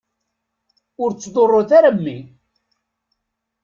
[1.01, 2.17] Ur ttḍurrut ara mmi!